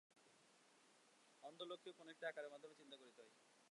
[1.43, 3.33] অন্ধলোককেও কোন একটি আকারের মাধ্যমে চিন্তা করিতে হয়।